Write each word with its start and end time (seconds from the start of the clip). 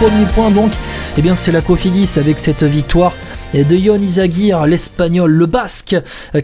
premier 0.00 0.24
point 0.34 0.50
donc, 0.50 0.72
eh 1.18 1.20
bien 1.20 1.34
c'est 1.34 1.52
la 1.52 1.60
Cofidis 1.60 2.14
avec 2.16 2.38
cette 2.38 2.62
victoire 2.62 3.12
de 3.52 3.74
Yon 3.74 4.00
Izagir, 4.00 4.64
l'espagnol, 4.64 5.30
le 5.30 5.46
basque, 5.46 5.96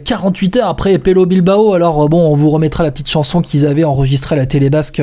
48 0.04 0.56
heures 0.56 0.68
après 0.68 0.98
Pelo 0.98 1.24
Bilbao. 1.24 1.72
Alors 1.74 2.02
euh, 2.02 2.08
bon, 2.08 2.32
on 2.32 2.34
vous 2.34 2.50
remettra 2.50 2.82
la 2.82 2.90
petite 2.90 3.08
chanson 3.08 3.42
qu'ils 3.42 3.64
avaient 3.64 3.84
enregistrée 3.84 4.34
à 4.34 4.38
la 4.38 4.46
télé 4.46 4.70
basque 4.70 5.00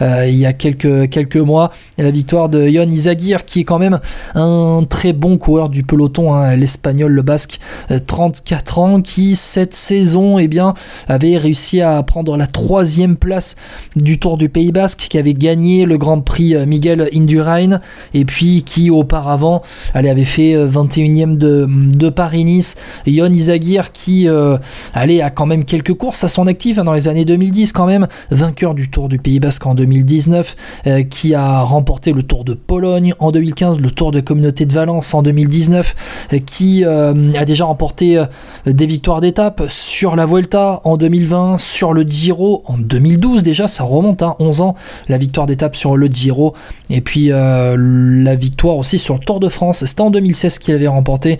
euh, 0.00 0.26
il 0.26 0.36
y 0.36 0.46
a 0.46 0.54
quelques, 0.54 1.10
quelques 1.10 1.36
mois. 1.36 1.70
Et 1.98 2.02
la 2.02 2.10
victoire 2.10 2.48
de 2.48 2.66
Yon 2.66 2.88
Izagir, 2.88 3.44
qui 3.44 3.60
est 3.60 3.64
quand 3.64 3.78
même 3.78 4.00
un 4.34 4.84
très 4.88 5.12
bon 5.12 5.36
coureur 5.36 5.68
du 5.68 5.82
peloton, 5.82 6.32
hein, 6.32 6.56
l'espagnol, 6.56 7.12
le 7.12 7.22
basque, 7.22 7.58
34 8.06 8.78
euh, 8.78 8.82
ans, 8.82 9.02
qui 9.02 9.36
cette 9.36 9.74
saison 9.74 10.38
eh 10.38 10.48
bien, 10.48 10.72
avait 11.06 11.36
réussi 11.36 11.82
à 11.82 12.02
prendre 12.02 12.34
la 12.38 12.46
troisième 12.46 13.16
place 13.16 13.56
du 13.94 14.18
Tour 14.18 14.38
du 14.38 14.48
Pays 14.48 14.72
Basque, 14.72 15.06
qui 15.10 15.18
avait 15.18 15.34
gagné 15.34 15.84
le 15.84 15.98
Grand 15.98 16.22
Prix 16.22 16.54
Miguel 16.66 17.10
Indurain, 17.14 17.80
et 18.14 18.24
puis 18.24 18.62
qui 18.62 18.90
auparavant 18.90 19.62
elle 19.92 20.08
avait 20.08 20.24
fait 20.24 20.54
21e 20.56 21.36
de, 21.42 22.08
Paris-Nice, 22.08 22.76
Yon 23.06 23.32
Izagir 23.32 23.92
qui 23.92 24.28
euh, 24.28 24.58
allait 24.94 25.22
a 25.22 25.30
quand 25.30 25.46
même 25.46 25.64
quelques 25.64 25.94
courses 25.94 26.24
à 26.24 26.28
son 26.28 26.46
actif 26.46 26.78
hein, 26.78 26.84
dans 26.84 26.92
les 26.92 27.08
années 27.08 27.24
2010 27.24 27.72
quand 27.72 27.86
même, 27.86 28.06
vainqueur 28.30 28.74
du 28.74 28.90
Tour 28.90 29.08
du 29.08 29.18
Pays 29.18 29.40
Basque 29.40 29.66
en 29.66 29.74
2019, 29.74 30.56
euh, 30.86 31.02
qui 31.02 31.34
a 31.34 31.60
remporté 31.60 32.12
le 32.12 32.22
Tour 32.22 32.44
de 32.44 32.54
Pologne 32.54 33.14
en 33.18 33.30
2015, 33.30 33.80
le 33.80 33.90
Tour 33.90 34.10
de 34.10 34.20
Communauté 34.20 34.66
de 34.66 34.72
Valence 34.72 35.14
en 35.14 35.22
2019, 35.22 36.28
euh, 36.32 36.38
qui 36.38 36.84
a 36.84 37.44
déjà 37.44 37.64
remporté 37.64 38.22
des 38.66 38.86
victoires 38.86 39.20
d'étape 39.20 39.62
sur 39.68 40.16
la 40.16 40.26
Vuelta 40.26 40.80
en 40.84 40.96
2020, 40.96 41.58
sur 41.58 41.92
le 41.92 42.02
Giro 42.02 42.62
en 42.66 42.78
2012 42.78 43.42
déjà, 43.42 43.68
ça 43.68 43.84
remonte, 43.84 44.22
à 44.22 44.28
hein, 44.28 44.36
11 44.38 44.60
ans, 44.60 44.74
la 45.08 45.18
victoire 45.18 45.46
d'étape 45.46 45.76
sur 45.76 45.96
le 45.96 46.06
Giro, 46.06 46.54
et 46.90 47.00
puis 47.00 47.28
la 47.28 48.34
victoire 48.34 48.76
aussi 48.76 48.98
sur 48.98 49.14
le 49.14 49.20
Tour 49.20 49.40
de 49.40 49.48
France, 49.48 49.84
c'était 49.84 50.00
en 50.00 50.10
2016 50.10 50.58
qu'il 50.58 50.74
avait 50.74 50.86
remporté 50.88 51.31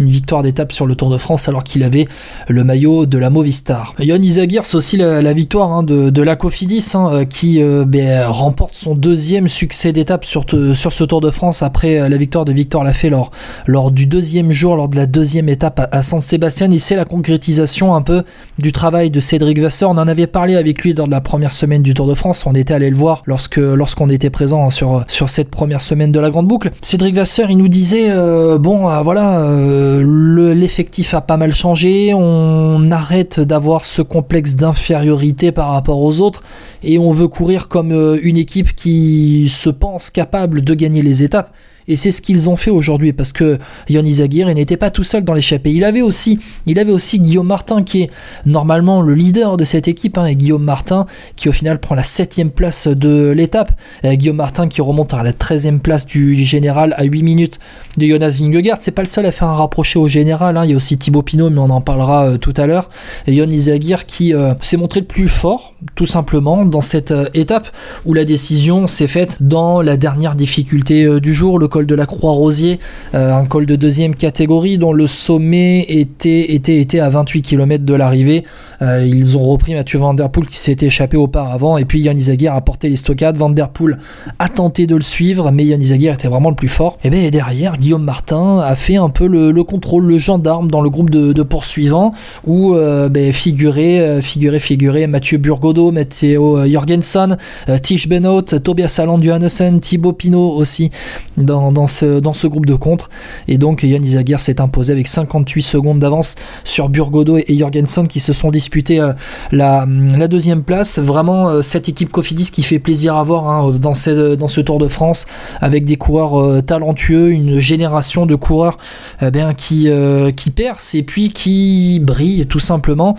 une 0.00 0.08
victoire 0.08 0.42
d'étape 0.42 0.72
sur 0.72 0.86
le 0.86 0.94
Tour 0.94 1.10
de 1.10 1.18
France 1.18 1.48
alors 1.48 1.64
qu'il 1.64 1.82
avait 1.82 2.06
le 2.48 2.64
maillot 2.64 3.06
de 3.06 3.18
la 3.18 3.30
Movistar. 3.30 3.94
Yon 3.98 4.16
Izagir, 4.16 4.64
c'est 4.64 4.76
aussi 4.76 4.96
la, 4.96 5.32
victoire 5.32 5.72
hein, 5.72 5.82
de, 5.82 6.22
la 6.22 6.36
Cofidis 6.36 6.92
hein, 6.94 7.10
euh, 7.12 7.24
qui 7.24 7.62
euh, 7.62 7.84
ben, 7.86 8.26
remporte 8.26 8.74
son 8.74 8.94
deuxième 8.94 9.48
succès 9.48 9.92
d'étape 9.92 10.24
sur, 10.24 10.44
ce 10.48 11.04
Tour 11.04 11.20
de 11.20 11.30
France 11.30 11.62
après 11.62 11.98
euh, 11.98 12.08
la 12.08 12.16
victoire 12.16 12.44
de 12.44 12.52
Victor 12.52 12.84
Lafay 12.84 13.10
lors, 13.10 13.90
du 13.90 14.06
deuxième 14.06 14.52
jour, 14.52 14.76
lors 14.76 14.88
de 14.88 14.96
la 14.96 15.06
deuxième 15.06 15.48
étape 15.48 15.88
à, 15.90 16.02
San 16.02 16.20
Sébastien. 16.20 16.70
Et 16.70 16.78
c'est 16.78 16.96
la 16.96 17.04
concrétisation 17.04 17.94
un 17.94 18.02
peu 18.02 18.24
du 18.58 18.72
travail 18.72 19.10
de 19.10 19.20
Cédric 19.20 19.58
Vasseur. 19.58 19.90
On 19.90 19.98
en 19.98 20.08
avait 20.08 20.26
parlé 20.26 20.56
avec 20.56 20.82
lui 20.82 20.94
lors 20.94 21.06
de 21.06 21.12
la 21.12 21.20
première 21.20 21.52
semaine 21.52 21.82
du 21.82 21.94
Tour 21.94 22.06
de 22.06 22.14
France. 22.14 22.44
On 22.46 22.54
était 22.54 22.74
allé 22.74 22.90
le 22.90 22.96
voir 22.96 23.22
lorsque 23.26 23.56
lorsqu'on 23.56 24.08
était 24.08 24.30
présent 24.30 24.66
hein, 24.66 24.70
sur 24.70 25.28
cette 25.28 25.50
première 25.50 25.80
semaine 25.80 26.12
de 26.12 26.20
la 26.20 26.30
Grande 26.30 26.46
Boucle. 26.46 26.70
Cédric 26.82 27.14
Vasseur, 27.14 27.50
il 27.50 27.58
nous 27.58 27.68
disait 27.68 28.12
bon, 28.58 29.02
voilà, 29.02 29.35
euh, 29.36 30.54
l'effectif 30.54 31.14
a 31.14 31.20
pas 31.20 31.36
mal 31.36 31.54
changé, 31.54 32.12
on 32.14 32.90
arrête 32.90 33.40
d'avoir 33.40 33.84
ce 33.84 34.02
complexe 34.02 34.56
d'infériorité 34.56 35.52
par 35.52 35.70
rapport 35.70 36.00
aux 36.02 36.20
autres 36.20 36.42
et 36.82 36.98
on 36.98 37.12
veut 37.12 37.28
courir 37.28 37.68
comme 37.68 37.92
euh, 37.92 38.18
une 38.22 38.36
équipe 38.36 38.74
qui 38.74 39.48
se 39.48 39.68
pense 39.70 40.10
capable 40.10 40.62
de 40.62 40.74
gagner 40.74 41.02
les 41.02 41.22
étapes. 41.22 41.52
Et 41.88 41.96
c'est 41.96 42.10
ce 42.10 42.20
qu'ils 42.22 42.48
ont 42.48 42.56
fait 42.56 42.70
aujourd'hui 42.70 43.12
parce 43.12 43.32
que 43.32 43.58
Yann 43.88 44.06
Izagir 44.06 44.52
n'était 44.54 44.76
pas 44.76 44.90
tout 44.90 45.04
seul 45.04 45.24
dans 45.24 45.34
l'échappée. 45.34 45.72
Il 45.72 45.84
avait 45.84 46.02
aussi, 46.02 46.38
il 46.66 46.78
avait 46.78 46.92
aussi 46.92 47.18
Guillaume 47.18 47.46
Martin 47.46 47.82
qui 47.82 48.02
est 48.02 48.10
normalement 48.44 49.02
le 49.02 49.14
leader 49.14 49.56
de 49.56 49.64
cette 49.64 49.88
équipe. 49.88 50.18
Hein, 50.18 50.26
et 50.26 50.36
Guillaume 50.36 50.64
Martin 50.64 51.06
qui 51.36 51.48
au 51.48 51.52
final 51.52 51.78
prend 51.78 51.94
la 51.94 52.02
septième 52.02 52.50
place 52.50 52.88
de 52.88 53.32
l'étape. 53.36 53.72
Guillaume 54.04 54.36
Martin 54.36 54.68
qui 54.68 54.80
remonte 54.80 55.14
à 55.14 55.22
la 55.22 55.32
13e 55.32 55.78
place 55.78 56.06
du 56.06 56.34
général 56.36 56.94
à 56.96 57.04
8 57.04 57.22
minutes 57.22 57.58
de 57.96 58.06
Jonas 58.06 58.38
Vingegaard. 58.40 58.78
C'est 58.80 58.90
pas 58.90 59.02
le 59.02 59.08
seul 59.08 59.26
à 59.26 59.32
faire 59.32 59.48
un 59.48 59.54
rapproché 59.54 59.98
au 59.98 60.08
général. 60.08 60.56
Hein. 60.56 60.64
Il 60.64 60.70
y 60.70 60.74
a 60.74 60.76
aussi 60.76 60.98
Thibaut 60.98 61.22
Pinot, 61.22 61.50
mais 61.50 61.60
on 61.60 61.70
en 61.70 61.80
parlera 61.80 62.26
euh, 62.26 62.38
tout 62.38 62.54
à 62.56 62.66
l'heure. 62.66 62.90
Et 63.26 63.34
Yann 63.34 63.52
Izagir 63.52 64.06
qui 64.06 64.34
euh, 64.34 64.54
s'est 64.60 64.76
montré 64.76 65.00
le 65.00 65.06
plus 65.06 65.28
fort, 65.28 65.74
tout 65.94 66.06
simplement, 66.06 66.64
dans 66.64 66.80
cette 66.80 67.10
euh, 67.10 67.28
étape 67.34 67.68
où 68.04 68.14
la 68.14 68.24
décision 68.24 68.86
s'est 68.86 69.06
faite 69.06 69.38
dans 69.40 69.80
la 69.80 69.96
dernière 69.96 70.34
difficulté 70.34 71.20
du 71.20 71.34
jour, 71.34 71.58
le 71.58 71.68
col 71.76 71.84
de 71.84 71.94
la 71.94 72.06
Croix-Rosier, 72.06 72.78
euh, 73.14 73.34
un 73.34 73.44
col 73.44 73.66
de 73.66 73.76
deuxième 73.76 74.14
catégorie 74.14 74.78
dont 74.78 74.94
le 74.94 75.06
sommet 75.06 75.84
était, 75.90 76.54
était, 76.54 76.80
était 76.80 77.00
à 77.00 77.10
28 77.10 77.42
km 77.42 77.84
de 77.84 77.92
l'arrivée. 77.92 78.44
Euh, 78.80 79.06
ils 79.06 79.36
ont 79.36 79.42
repris 79.42 79.74
Mathieu 79.74 79.98
Van 79.98 80.14
Der 80.14 80.30
Poel 80.30 80.46
qui 80.46 80.56
s'était 80.56 80.86
échappé 80.86 81.18
auparavant 81.18 81.76
et 81.76 81.84
puis 81.84 82.00
Yann 82.00 82.16
Izagir 82.16 82.54
a 82.54 82.62
porté 82.62 82.88
les 82.88 82.96
stockades. 82.96 83.36
Van 83.36 83.50
Der 83.50 83.68
Poel 83.68 83.98
a 84.38 84.48
tenté 84.48 84.86
de 84.86 84.94
le 84.94 85.02
suivre 85.02 85.50
mais 85.50 85.66
Yann 85.66 85.82
Izagir 85.82 86.14
était 86.14 86.28
vraiment 86.28 86.48
le 86.48 86.56
plus 86.56 86.68
fort. 86.68 86.96
Et 87.04 87.10
bien 87.10 87.28
derrière, 87.28 87.76
Guillaume 87.76 88.04
Martin 88.04 88.60
a 88.60 88.74
fait 88.74 88.96
un 88.96 89.10
peu 89.10 89.26
le, 89.26 89.52
contrôle, 89.62 90.06
le 90.06 90.18
gendarme 90.18 90.70
dans 90.70 90.80
le 90.80 90.88
groupe 90.88 91.10
de, 91.10 91.42
poursuivants 91.42 92.12
où 92.46 92.74
euh, 92.74 93.10
ben, 93.10 93.34
figurait, 93.34 94.22
figurait, 94.22 94.60
figurait 94.60 95.06
Mathieu 95.08 95.36
Burgodo, 95.36 95.92
Matteo 95.92 96.66
Jorgensen, 96.66 97.36
Tish 97.82 98.08
Benot, 98.08 98.40
Tobias 98.40 98.96
Alland 98.98 99.22
Johannessen, 99.22 99.78
Thibaut 99.78 100.14
Pinot 100.14 100.54
aussi 100.54 100.90
dans 101.36 101.65
dans 101.72 101.86
ce, 101.86 102.46
groupe 102.46 102.66
de 102.66 102.74
contre. 102.74 103.10
Et 103.48 103.58
donc 103.58 103.82
Yann 103.82 104.04
Izagir 104.04 104.40
s'est 104.40 104.60
imposé 104.60 104.92
avec 104.92 105.06
58 105.06 105.62
secondes 105.62 105.98
d'avance 105.98 106.36
sur 106.64 106.88
Burgodo 106.88 107.38
et 107.38 107.58
Jorgensen 107.58 108.08
qui 108.08 108.20
se 108.20 108.32
sont 108.32 108.50
disputés 108.50 109.00
euh, 109.00 109.12
la, 109.52 109.86
deuxième 110.28 110.62
place. 110.62 110.98
Vraiment 110.98 111.48
euh, 111.48 111.62
cette 111.62 111.88
équipe 111.88 112.10
Cofidis 112.10 112.50
qui 112.50 112.62
fait 112.62 112.78
plaisir 112.78 113.16
à 113.16 113.22
voir 113.22 113.48
hein, 113.48 113.72
dans, 113.78 113.94
ce, 113.94 114.60
Tour 114.60 114.78
de 114.78 114.88
France 114.88 115.26
avec 115.60 115.84
des 115.84 115.96
coureurs 115.96 116.40
euh, 116.40 116.60
talentueux, 116.60 117.30
une 117.30 117.58
génération 117.58 118.26
de 118.26 118.34
coureurs 118.34 118.78
eh 119.22 119.30
qui, 119.56 119.88
qui 120.36 120.50
percent 120.50 120.94
et 120.94 121.02
puis 121.02 121.30
qui 121.30 122.00
brillent 122.00 122.46
tout 122.46 122.58
simplement. 122.58 123.16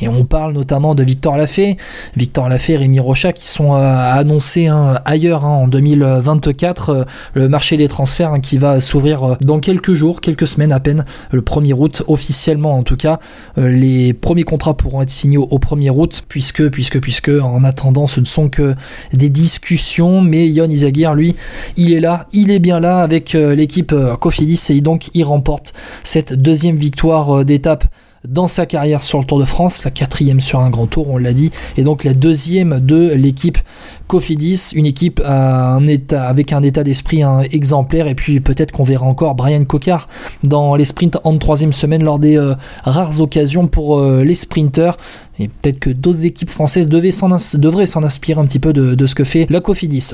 Et 0.00 0.08
on 0.08 0.24
parle 0.24 0.52
notamment 0.52 0.94
de 0.94 1.02
Victor 1.02 1.36
Lafay, 1.36 1.76
Victor 2.16 2.48
Lafay, 2.48 2.76
Rémi 2.76 3.00
Rocha 3.00 3.32
qui 3.32 3.48
sont 3.48 3.74
euh, 3.74 3.78
annoncés 3.78 4.66
hein, 4.66 5.00
ailleurs 5.04 5.44
hein, 5.44 5.50
en 5.50 5.68
2024. 5.68 6.90
Euh, 6.90 7.04
le 7.34 7.48
marché 7.48 7.76
des 7.76 7.88
transferts 7.88 8.32
hein, 8.32 8.40
qui 8.40 8.58
va 8.58 8.80
s'ouvrir 8.80 9.24
euh, 9.24 9.34
dans 9.40 9.58
quelques 9.58 9.94
jours, 9.94 10.20
quelques 10.20 10.46
semaines 10.46 10.72
à 10.72 10.78
peine, 10.78 11.04
le 11.32 11.40
1er 11.40 11.72
août, 11.72 12.02
officiellement 12.06 12.76
en 12.76 12.82
tout 12.82 12.96
cas. 12.96 13.18
les 13.56 14.12
premiers 14.12 14.44
contrats 14.44 14.74
pourront 14.74 15.02
être 15.02 15.10
signés 15.10 15.36
au 15.36 15.58
1er 15.58 15.90
août, 15.90 16.24
puisque, 16.28 16.68
puisque, 16.68 17.00
puisque, 17.00 17.30
en 17.30 17.64
attendant, 17.64 18.06
ce 18.06 18.20
ne 18.20 18.26
sont 18.26 18.48
que 18.48 18.74
des 19.12 19.28
discussions. 19.28 20.20
Mais 20.20 20.48
Yon 20.48 20.68
Izagir, 20.68 21.14
lui, 21.14 21.34
il 21.76 21.92
est 21.92 22.00
là, 22.00 22.26
il 22.32 22.50
est 22.50 22.58
bien 22.58 22.80
là 22.80 23.00
avec 23.00 23.32
l'équipe 23.32 23.94
Cofidis 24.20 24.60
et 24.70 24.80
donc 24.80 25.10
il 25.14 25.24
remporte 25.24 25.72
cette 26.04 26.32
deuxième 26.32 26.76
victoire 26.76 27.44
d'étape 27.44 27.84
dans 28.26 28.48
sa 28.48 28.66
carrière 28.66 29.02
sur 29.02 29.18
le 29.18 29.24
Tour 29.24 29.38
de 29.38 29.44
France, 29.44 29.84
la 29.84 29.90
quatrième 29.90 30.40
sur 30.40 30.60
un 30.60 30.70
grand 30.70 30.86
tour, 30.86 31.08
on 31.08 31.18
l'a 31.18 31.32
dit, 31.32 31.50
et 31.76 31.82
donc 31.82 32.04
la 32.04 32.14
deuxième 32.14 32.80
de 32.80 33.12
l'équipe 33.12 33.58
Cofidis, 34.06 34.72
une 34.74 34.86
équipe 34.86 35.20
avec 35.24 36.52
un 36.52 36.62
état 36.62 36.82
d'esprit 36.82 37.22
exemplaire, 37.50 38.08
et 38.08 38.14
puis 38.14 38.40
peut-être 38.40 38.72
qu'on 38.72 38.84
verra 38.84 39.06
encore 39.06 39.34
Brian 39.34 39.64
Cocard 39.64 40.08
dans 40.42 40.74
les 40.76 40.84
sprints 40.84 41.18
en 41.24 41.36
troisième 41.38 41.72
semaine 41.72 42.02
lors 42.02 42.18
des 42.18 42.36
euh, 42.36 42.54
rares 42.84 43.20
occasions 43.20 43.66
pour 43.66 43.98
euh, 43.98 44.24
les 44.24 44.34
sprinters. 44.34 44.96
Et 45.40 45.48
peut-être 45.48 45.78
que 45.78 45.90
d'autres 45.90 46.24
équipes 46.24 46.50
françaises 46.50 46.88
devraient 46.88 47.12
s'en 47.12 48.02
inspirer 48.02 48.40
un 48.40 48.46
petit 48.46 48.58
peu 48.58 48.72
de, 48.72 48.96
de 48.96 49.06
ce 49.06 49.14
que 49.14 49.22
fait 49.22 49.46
la 49.50 49.60
Cofidis. 49.60 50.00